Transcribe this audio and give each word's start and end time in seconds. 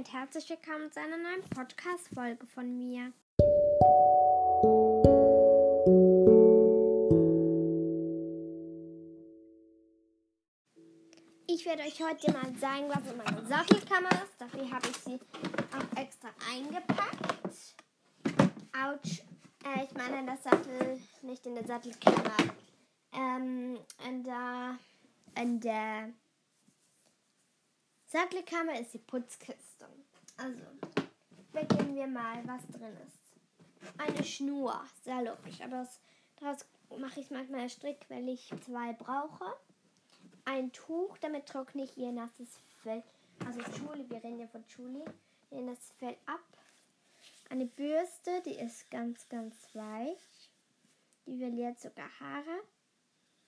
und 0.00 0.14
herzlich 0.14 0.48
willkommen 0.48 0.90
zu 0.90 0.98
einer 0.98 1.18
neuen 1.18 1.42
Podcast-Folge 1.50 2.46
von 2.46 2.74
mir. 2.74 3.12
Ich 11.46 11.66
werde 11.66 11.82
euch 11.82 12.00
heute 12.02 12.32
mal 12.32 12.50
zeigen, 12.56 12.88
was 12.88 13.12
in 13.12 13.18
meiner 13.18 13.44
Sattelkammer 13.44 14.08
ist. 14.08 14.38
Dafür 14.38 14.70
habe 14.70 14.88
ich 14.88 14.96
sie 14.96 15.20
auch 15.76 16.00
extra 16.00 16.30
eingepackt. 16.50 17.76
Autsch. 18.72 19.22
Äh, 19.66 19.84
ich 19.84 19.92
meine 19.92 20.24
das 20.24 20.42
Sattel, 20.42 20.98
nicht 21.20 21.44
in 21.44 21.56
der 21.56 21.66
Sattelkammer. 21.66 22.54
Ähm, 23.12 23.78
in 24.08 24.24
der, 24.24 24.78
in 25.38 25.60
der 25.60 26.14
Sattelkammer 28.10 28.80
ist 28.80 28.92
die 28.92 28.98
Putzkiste. 28.98 29.86
Also, 30.36 30.58
beginnen 31.52 31.94
wir 31.94 32.08
mal, 32.08 32.42
was 32.44 32.66
drin 32.66 32.96
ist. 33.06 33.98
Eine 33.98 34.24
Schnur, 34.24 34.84
sehr 35.04 35.22
logisch, 35.22 35.60
aber 35.60 35.82
das, 35.82 36.00
daraus 36.40 36.66
mache 36.98 37.20
ich 37.20 37.30
manchmal 37.30 37.60
einen 37.60 37.70
Strick, 37.70 38.04
weil 38.08 38.28
ich 38.28 38.52
zwei 38.64 38.94
brauche. 38.94 39.54
Ein 40.44 40.72
Tuch, 40.72 41.18
damit 41.18 41.46
trockne 41.46 41.84
ich 41.84 41.96
ihr 41.96 42.10
nasses 42.10 42.58
Fell. 42.82 43.04
Also 43.46 43.60
Julie, 43.78 44.10
wir 44.10 44.16
reden 44.24 44.40
ja 44.40 44.48
von 44.48 44.64
Julie. 44.66 45.04
Ihr 45.52 45.62
nasses 45.62 45.92
Fell 45.92 46.16
ab. 46.26 46.42
Eine 47.48 47.66
Bürste, 47.66 48.42
die 48.44 48.56
ist 48.56 48.90
ganz, 48.90 49.28
ganz 49.28 49.54
weich. 49.72 50.50
Die 51.26 51.38
verliert 51.38 51.78
sogar 51.78 52.08
Haare. 52.18 52.60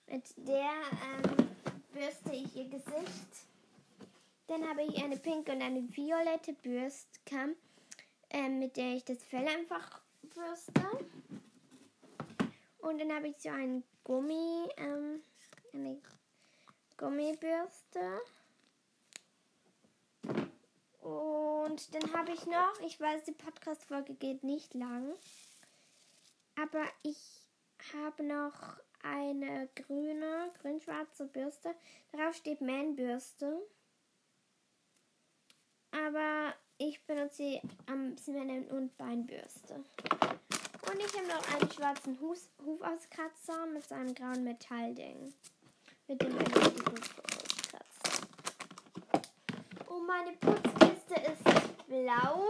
Mit 0.07 0.37
der 0.37 0.71
ähm, 0.71 1.49
bürste 1.93 2.31
ich 2.31 2.55
ihr 2.55 2.69
Gesicht. 2.69 3.52
Dann 4.47 4.69
habe 4.69 4.83
ich 4.83 5.03
eine 5.03 5.17
pinke 5.17 5.53
und 5.53 5.63
eine 5.63 5.83
violette 5.95 6.53
Bürstkam, 6.53 7.55
äh, 8.31 8.49
mit 8.49 8.77
der 8.77 8.95
ich 8.95 9.05
das 9.05 9.23
Fell 9.23 9.47
einfach 9.47 10.03
bürste. 10.23 10.83
Und 12.79 13.01
dann 13.01 13.13
habe 13.13 13.29
ich 13.29 13.37
so 13.39 13.49
einen 13.49 13.85
Gummi, 14.05 14.69
ähm, 14.77 15.23
eine 15.73 16.01
Gummibürste. 16.97 18.21
Und 21.01 21.95
dann 21.95 22.13
habe 22.13 22.33
ich 22.33 22.47
noch, 22.47 22.81
ich 22.85 23.01
weiß, 23.01 23.25
die 23.25 23.33
Podcast-Folge 23.33 24.15
geht 24.15 24.45
nicht 24.45 24.75
lang, 24.75 25.15
aber 26.61 26.85
ich 27.03 27.47
habe 27.93 28.23
noch 28.23 28.77
eine 29.03 29.69
grüne, 29.75 30.53
grün-schwarze 30.61 31.27
Bürste. 31.27 31.75
Darauf 32.13 32.35
steht 32.35 32.61
Man-Bürste. 32.61 33.61
Aber 35.91 36.55
ich 36.93 37.03
benutze 37.07 37.37
sie 37.37 37.61
am 37.87 38.15
Zimmernen 38.19 38.67
und 38.71 38.95
Beinbürste. 38.99 39.77
Und 39.77 40.99
ich 40.99 41.17
habe 41.17 41.27
noch 41.27 41.55
einen 41.55 41.71
schwarzen 41.73 42.21
Hus 42.21 42.51
Hufauskratzer 42.63 43.65
mit 43.65 43.89
so 43.89 43.95
einem 43.95 44.15
grauen 44.15 44.45
Metallding. 44.45 45.33
Mit 46.07 46.21
dem 46.21 46.37
ich 46.39 46.45
die 46.45 46.61
Hufe. 46.61 47.23
Und 49.87 50.07
meine 50.07 50.33
Putzkiste 50.33 51.15
ist 51.15 51.87
blau. 51.87 52.45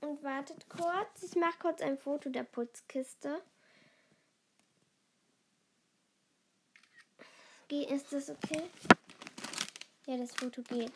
Und 0.00 0.22
wartet 0.24 0.68
kurz. 0.68 1.22
Ich 1.22 1.36
mache 1.36 1.58
kurz 1.60 1.80
ein 1.80 1.96
Foto 1.96 2.28
der 2.28 2.42
Putzkiste. 2.42 3.40
Ist 7.72 8.12
das 8.12 8.30
okay? 8.30 8.62
Ja, 10.06 10.16
das 10.16 10.32
Foto 10.32 10.60
geht. 10.62 10.92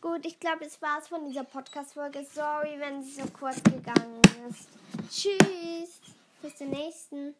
Gut, 0.00 0.24
ich 0.24 0.38
glaube, 0.38 0.64
das 0.64 0.80
war's 0.80 1.08
von 1.08 1.24
dieser 1.24 1.42
Podcast-Folge. 1.42 2.24
Sorry, 2.32 2.78
wenn 2.78 3.02
sie 3.02 3.20
so 3.20 3.26
kurz 3.36 3.60
gegangen 3.64 4.22
ist. 4.48 4.68
Tschüss. 5.10 6.00
Bis 6.42 6.56
zum 6.56 6.70
nächsten. 6.70 7.34